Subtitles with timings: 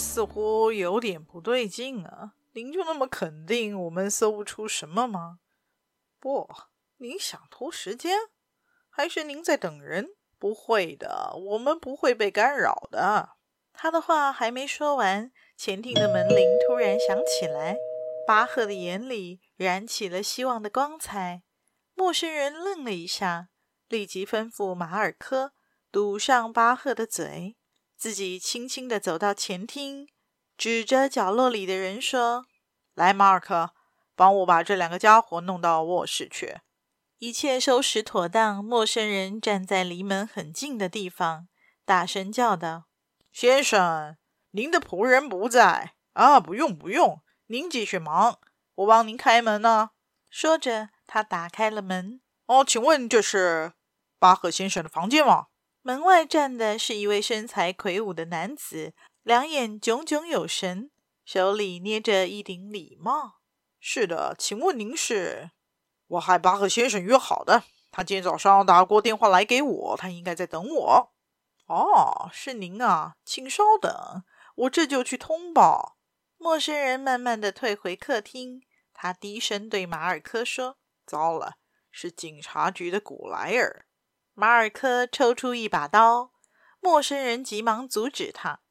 [0.00, 2.32] 似乎有点不对劲啊！
[2.54, 5.40] 您就那么肯定我们搜不出什么吗？
[6.18, 6.48] 不，
[6.96, 8.16] 您想拖时间，
[8.88, 10.08] 还是您在等人？
[10.38, 13.36] 不会的，我们不会被干扰的。
[13.74, 17.76] 他的话还没说完，前厅的门铃突然响起来。
[18.26, 21.42] 巴赫的眼里燃起了希望的光彩。
[21.94, 23.50] 陌生人愣了一下，
[23.88, 25.52] 立即吩咐马尔科
[25.92, 27.58] 堵上巴赫的嘴。
[28.00, 30.08] 自己轻轻地走到前厅，
[30.56, 32.46] 指着角落里的人说
[32.96, 33.74] ：“来，马尔科，
[34.16, 36.60] 帮我把这两个家伙弄到卧室去。”
[37.20, 41.48] 一切收拾妥当，陌生人站在离门很近的地方，
[41.84, 42.86] 大声叫道
[43.30, 44.16] ：“先生，
[44.52, 46.40] 您的仆人不在啊！
[46.40, 48.40] 不用，不用，您继续忙，
[48.76, 49.90] 我帮您开门呢。”
[50.30, 52.22] 说着，他打开了门。
[52.48, 53.74] “哦，请问这是
[54.18, 55.48] 巴赫先生的房间吗？”
[55.82, 58.92] 门外站的是一位身材魁梧的男子，
[59.22, 60.90] 两眼炯炯有神，
[61.24, 63.40] 手里捏着一顶礼帽。
[63.78, 65.52] 是的，请问您是？
[66.06, 71.12] 我和巴赫先生约好的，他今天早上打过电话来给我，他应该在等我。
[71.66, 74.22] 哦，是您啊，请稍等，
[74.56, 75.96] 我这就去通报。
[76.36, 81.54] 陌生人慢慢的退回客厅，他低声对马尔科说：“糟了，
[81.90, 83.86] 是警察局的古莱尔。”
[84.40, 86.32] 马尔科抽出一把刀，
[86.80, 88.62] 陌生人急忙阻止他：“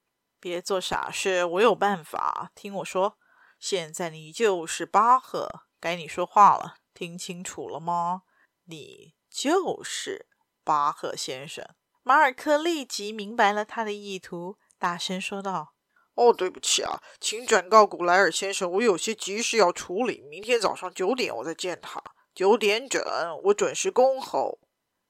[0.41, 2.51] 别做傻事，我有办法。
[2.55, 3.19] 听我说，
[3.59, 8.23] 现在你就是巴赫，该你说话了，听清楚了吗？
[8.65, 10.27] 你就是
[10.63, 11.63] 巴赫先生。”
[12.01, 15.75] 马尔科立即明白了他的意图，大声说道
[16.17, 22.01] ：“哦，对不起啊，请转告古莱尔先生，我有些急事要处理，明天早上九点我再见他。
[22.33, 22.99] 九点整，
[23.43, 24.57] 我准时恭候。”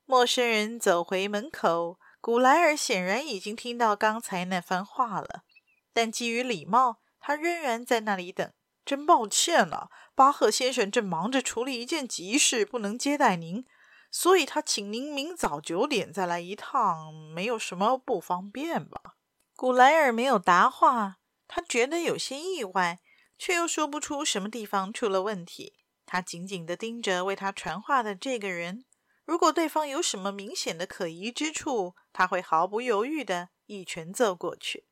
[0.09, 5.43] 陌生人走回门口，古莱尔显然已经听到刚才那番话了，
[5.93, 8.51] 但基于礼貌，他仍然在那里等。
[8.83, 13.63] 真抱歉啊，巴赫先生正忙着处理一件急事，不能接待您，
[14.09, 18.99] 所以他请您明早九点再来一趟，没有什么不方便吧？
[19.55, 22.99] 古莱尔没有答话，他觉得有些意外，
[23.37, 25.75] 却又说不出什么地方出了问题。
[26.07, 28.85] 他紧紧地盯着为他传话的这个人。
[29.29, 34.87] 如果对方有什么明显的可疑之处，他会毫不犹豫地一拳揍过去。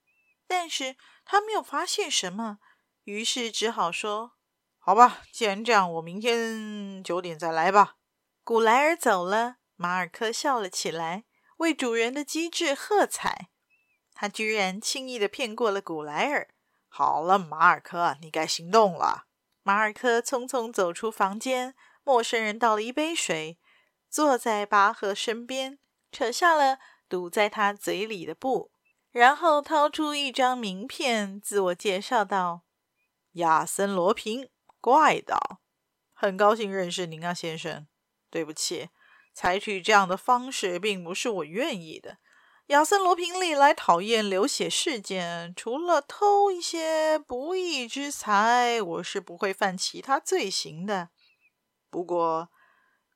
[0.45, 2.59] 但是他没有发现什么，
[3.05, 4.33] 于是只好说
[4.77, 7.95] ：“好吧，既然这样，我明天九点再来吧。”
[8.45, 11.23] 古莱尔走了，马尔科笑了起来，
[11.57, 13.49] 为主人的机智喝彩。
[14.13, 16.47] 他居然轻易地骗过了古莱尔。
[16.87, 19.25] 好了，马尔科，你该行动了。
[19.63, 21.73] 马尔科匆匆走出房间，
[22.03, 23.57] 陌生人倒了一杯水。
[24.09, 25.79] 坐在巴赫身边，
[26.12, 26.79] 扯下了
[27.09, 28.72] 堵在他嘴里的布，
[29.12, 32.63] 然后掏出一张名片，自我介绍道
[33.34, 35.59] ：“亚森·罗平，怪盗，
[36.13, 37.85] 很高兴认识您啊，先生。
[38.29, 38.90] 对不起，
[39.34, 42.17] 采取这样的方式并不是我愿意的。
[42.67, 51.09] 亚森·罗平历来讨厌流血事件，除了偷一些不义之财，我是不会犯其他罪行的。
[51.90, 52.50] 不过……”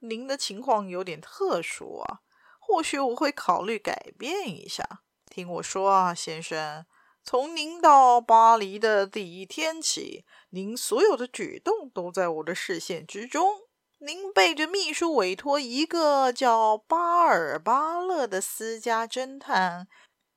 [0.01, 2.21] 您的情况有点特殊啊，
[2.59, 5.03] 或许我会考虑改变一下。
[5.29, 6.85] 听我说啊，先生，
[7.23, 13.61] 从您到巴黎的第一天起，您所有的举动都在我的视线之中。
[13.99, 19.87] 您背着秘书委托一个叫巴尔巴勒的私家侦探，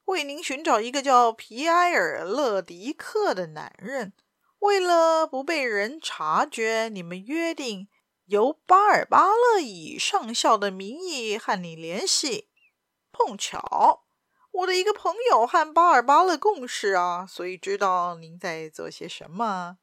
[0.05, 4.13] 为您寻找一个叫皮埃尔·勒迪克的男人。
[4.59, 7.89] 为了不被人察觉，你们约定。
[8.27, 12.49] 由巴尔巴勒以上校的名义和你联系，
[13.13, 14.05] 碰巧
[14.51, 19.77] 我的一个朋友和巴尔巴勒共事啊，所以知道您在做些什么。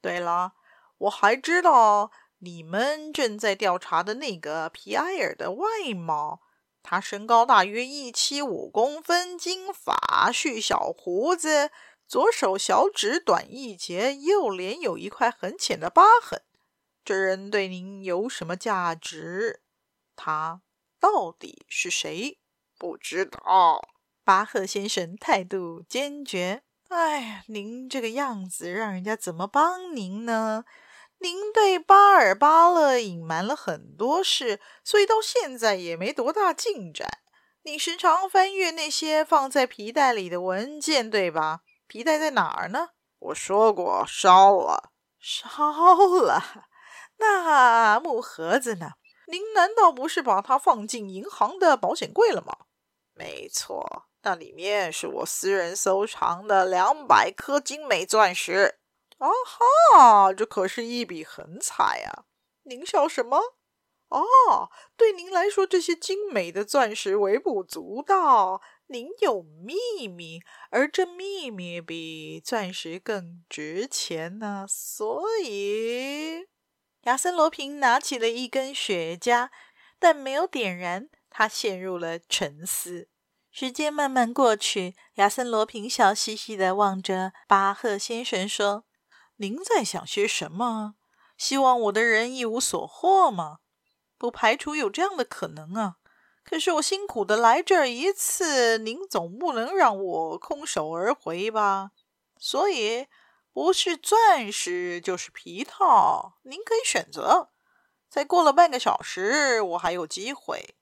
[0.00, 0.54] 对了，
[0.98, 6.40] 我还知道你们正在调查的那个皮埃尔的外貌，
[6.82, 11.70] 他身高大约一七五公分，金发，蓄小胡子，
[12.08, 16.42] 左手小指短一截，右脸有一块很浅的疤痕。
[17.06, 19.60] 这人对您有什么价值？
[20.16, 20.60] 他
[20.98, 22.40] 到底是谁？
[22.76, 23.90] 不知道。
[24.24, 26.64] 巴赫先生态度坚决。
[26.88, 30.64] 哎呀，您这个样子，让人家怎么帮您呢？
[31.18, 37.06] 您对巴尔巴勒隐瞒了很多事，所以到现在也没多大进展。
[37.62, 41.60] 你时常翻阅那些放在皮带里的文件，对吧？
[41.86, 42.88] 皮带在哪儿呢？
[43.20, 46.66] 我说过，烧了，烧了。
[47.18, 48.92] 那木盒子呢？
[49.28, 52.56] 您难道不是把它放进银行的保险柜了吗？
[53.14, 58.78] 没错，那里面是我私人收藏的两百颗精美钻石。
[59.18, 62.26] 啊哈，这可是一笔横财啊！
[62.64, 63.38] 您笑什么？
[64.08, 68.60] 哦，对您来说，这些精美的钻石微不足道。
[68.88, 70.40] 您有秘密，
[70.70, 74.66] 而这秘密比钻石更值钱呢。
[74.68, 76.46] 所以，
[77.06, 79.48] 亚森罗平拿起了一根雪茄，
[79.98, 81.08] 但没有点燃。
[81.30, 83.08] 他陷入了沉思。
[83.52, 88.84] 时间慢慢过去，亚森罗平笑嘻嘻地望着巴赫先生说
[89.36, 90.94] ：“您在想些什么？
[91.38, 93.58] 希望我的人一无所获吗？
[94.18, 95.96] 不排除有这样的可能啊。”
[96.42, 101.92] 可是我辛苦的来这儿一次，您总不能让我空手而回吧？
[102.38, 103.06] 所以
[103.56, 107.52] 不是钻石就是皮套，您可以选择。
[108.06, 110.76] 再过了半个小时，我还有机会。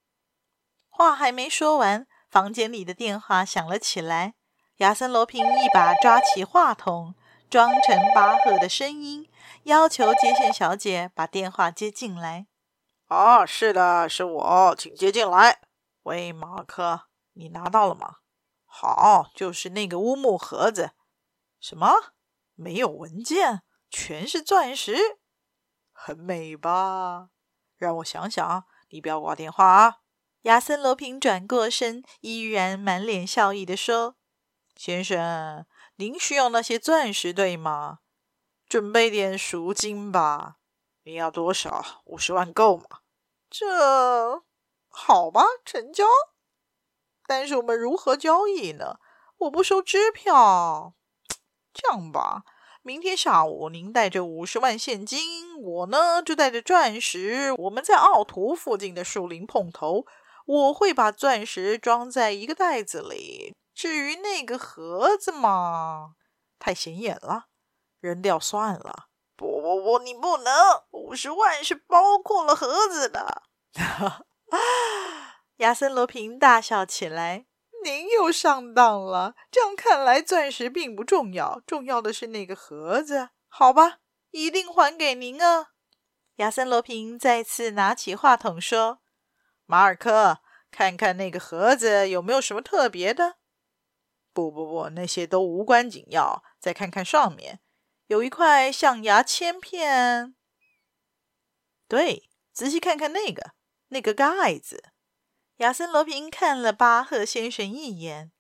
[0.89, 4.35] 话还没说完，房间里的电话响了起来。
[4.79, 7.15] 亚森罗平一把抓起话筒，
[7.49, 9.31] 装成巴赫的声音，
[9.63, 12.49] 要求接线小姐把电话接进来。
[13.07, 15.61] 啊，是的，是我，请接进来。
[16.03, 17.03] 喂，马克，
[17.35, 18.17] 你拿到了吗？
[18.67, 20.91] 好，就是那个乌木盒子。
[21.61, 22.15] 什么？
[22.55, 25.19] 没有文件，全是钻石，
[25.93, 27.31] 很美吧？
[27.77, 29.99] 让我想想，你不要挂电话啊。
[30.43, 34.17] 亚森罗平转过身，依然满脸笑意地说
[34.77, 35.67] ：“先生，
[35.97, 38.01] 您需要那些钻石，对吗？
[38.69, 40.57] 准备点赎金吧。”
[41.05, 42.03] 你要多少？
[42.05, 43.01] 五十万够吗？
[43.51, 44.43] 这
[44.89, 46.05] 好吧，成交。
[47.27, 48.99] 但是我们如何交易呢？
[49.39, 50.95] 我不收支票。
[51.75, 52.45] 这样吧，
[52.83, 57.53] 明天下午您带着五十万现金，我呢就带着钻石。
[57.59, 60.07] 我们在奥图附近的树林碰头。
[60.47, 63.57] 我会把钻石装在一个袋子里。
[63.75, 66.17] 至于那个盒子嘛，
[66.59, 67.47] 太显眼了，
[67.99, 69.07] 扔掉算了。
[69.37, 70.53] 不不不，你不能！
[70.91, 73.45] 五十万是包括了盒子的。
[75.57, 77.47] 亚森罗平大笑起来
[77.85, 79.37] ：“您又上当了。
[79.51, 83.29] 这样看来，钻石并不重要，重要的是那个盒子。
[83.47, 83.99] 好吧，
[84.31, 85.73] 一定还给您啊。”
[86.37, 89.01] 亚森罗平再次拿起话筒说
[89.67, 90.39] ：“马尔科，
[90.71, 93.37] 看看那个盒子有没有什么特别的
[94.33, 96.43] ？”“不不不，那些都无关紧要。
[96.59, 97.61] 再看看上面。”
[98.09, 100.35] 有一块象牙铅片，
[101.89, 103.53] 对，仔细看看那个
[103.89, 104.91] 那个盖子。
[105.65, 108.31] 亚森罗平看了巴赫先生一眼，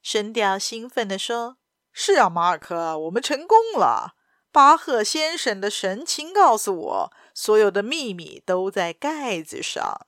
[0.00, 1.58] 声调兴奋地说
[1.92, 4.14] ：“是啊，马尔科，我们成功了。
[4.50, 10.06] 巴赫先生的神情告诉我，所有的秘密都在盖子上。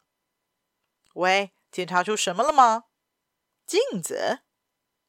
[1.16, 2.84] 喂，检查出什么了吗？
[3.66, 4.38] 镜子？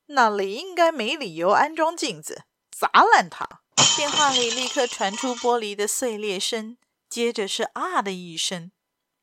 [0.08, 3.62] 那里应该没理由安装镜子，砸烂它。”
[3.96, 8.74] 电话里立刻传出玻璃的碎裂声，接着是啊的一声。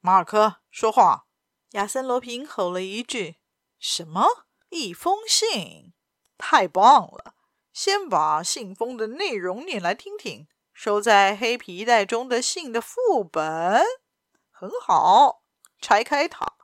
[0.00, 1.23] 马尔科，说话！
[1.74, 3.36] 亚森罗平吼了一句
[3.80, 4.46] ：“什么？
[4.70, 5.92] 一封信？
[6.38, 7.34] 太棒了！
[7.72, 10.46] 先把信封的内容念来听听。
[10.72, 13.84] 收在黑皮带中的信的副本，
[14.52, 15.42] 很好。
[15.80, 16.54] 拆开它。”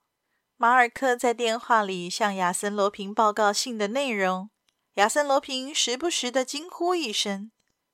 [0.56, 4.50] 马尔克在电话里向亚森罗平报告信的内容。
[4.94, 7.50] 亚森罗平时不时地惊呼一声。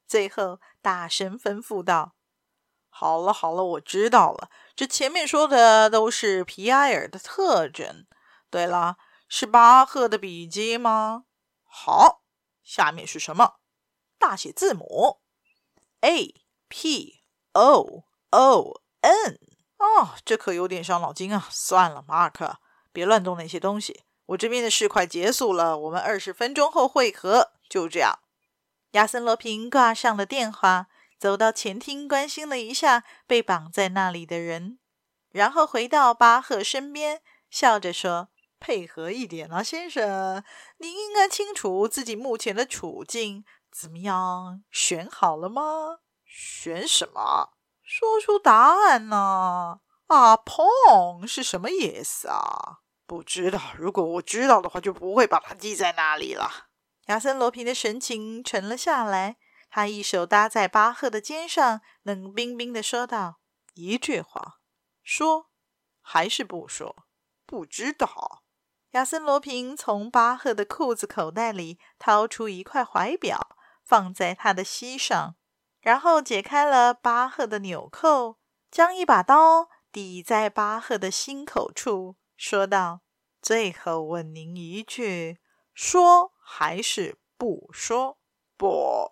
[0.06, 2.14] 最后，大声吩咐道
[2.90, 4.50] ：“好了好了，我知道了。
[4.76, 8.06] 这前面说的都是皮埃尔的特征。
[8.50, 11.24] 对了，是巴赫的笔迹吗？
[11.64, 12.22] 好，
[12.62, 13.54] 下面是什么？
[14.18, 15.20] 大写字母
[16.00, 16.34] A
[16.68, 19.40] P O O N。
[19.78, 21.48] 哦，这可有点伤脑筋啊。
[21.50, 22.58] 算了，马克，
[22.92, 24.02] 别乱动那些东西。
[24.26, 27.52] 我这边的事快结束了，我们二十分钟后会合。
[27.68, 28.18] 就这样。”
[28.92, 30.86] 亚森罗平挂上了电话，
[31.18, 34.78] 走到前厅，关心了一下被绑在那里的人，
[35.30, 38.28] 然后回到巴赫身边，笑着说
[38.60, 40.42] ：“配合一点啊，先生，
[40.78, 43.44] 您应该清楚自己目前的处境。
[43.70, 45.98] 怎么样，选好了吗？
[46.24, 47.50] 选什么？
[47.82, 49.80] 说出答案呢？
[50.06, 52.80] 啊，碰是什么意思啊？
[53.06, 53.60] 不知道。
[53.78, 56.68] 如果我知道的话，就不会把它记在那里了。
[57.06, 59.36] 亚森·罗平的神情沉了下来，
[59.68, 63.40] 他一手搭在巴赫的肩上，冷冰冰地说道
[63.74, 64.60] ：“一句话，
[65.02, 65.50] 说
[66.00, 67.06] 还是不说？
[67.44, 68.42] 不知道。”
[68.92, 75.36] 亚森·罗平从巴赫的裤子口袋里掏出一块怀表，放在他的膝上，
[75.80, 78.38] 然后解开了巴赫的纽扣，
[78.70, 83.02] 将一把刀抵在巴赫的心口处，说道
[83.42, 85.40] ：“最后问您一句，
[85.74, 88.18] 说还是不说？
[88.56, 89.05] 不，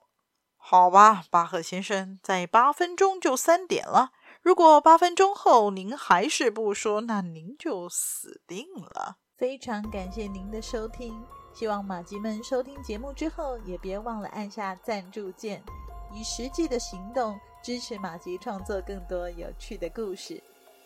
[0.67, 4.13] 好吧，巴赫先生，在八分钟就三点了。
[4.41, 15.63] 如果八分钟后您还是不说，那您就死定了。”非常感谢您的收听，希望马吉们收听节目之后，也别忘了按下赞助键，
[16.11, 20.43] 以实际的行动支持马吉创作更多有趣的故事。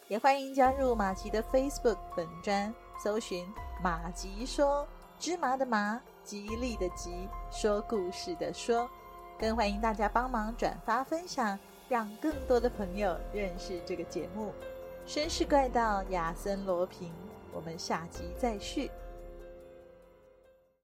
[0.09, 3.47] 也欢迎加入马吉的 Facebook 本专，搜寻
[3.81, 4.85] “马吉说
[5.21, 8.91] 芝麻的麻，吉利的吉，说故事的说”，
[9.39, 11.57] 更欢迎大家帮忙转发分享，
[11.89, 14.53] 让更多的朋友认识这个节目。
[15.07, 17.13] 绅士怪盗亚森罗平。
[17.53, 18.91] 我们下集再续。